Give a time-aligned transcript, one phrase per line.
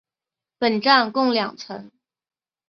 [0.57, 1.91] 本站共两层。